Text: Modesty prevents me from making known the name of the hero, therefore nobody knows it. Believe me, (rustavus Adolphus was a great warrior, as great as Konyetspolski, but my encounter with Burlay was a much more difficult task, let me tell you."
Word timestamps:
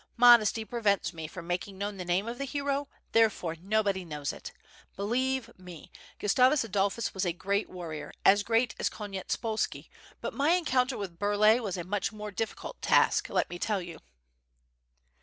Modesty 0.17 0.65
prevents 0.65 1.13
me 1.13 1.27
from 1.27 1.45
making 1.45 1.77
known 1.77 1.97
the 1.97 2.03
name 2.05 2.27
of 2.27 2.39
the 2.39 2.45
hero, 2.45 2.87
therefore 3.11 3.55
nobody 3.61 4.03
knows 4.03 4.33
it. 4.33 4.51
Believe 4.95 5.51
me, 5.59 5.91
(rustavus 6.19 6.63
Adolphus 6.63 7.13
was 7.13 7.23
a 7.23 7.31
great 7.31 7.69
warrior, 7.69 8.11
as 8.25 8.41
great 8.41 8.73
as 8.79 8.89
Konyetspolski, 8.89 9.89
but 10.19 10.33
my 10.33 10.53
encounter 10.53 10.97
with 10.97 11.19
Burlay 11.19 11.59
was 11.59 11.77
a 11.77 11.83
much 11.83 12.11
more 12.11 12.31
difficult 12.31 12.81
task, 12.81 13.29
let 13.29 13.47
me 13.47 13.59
tell 13.59 13.79
you." 13.79 13.99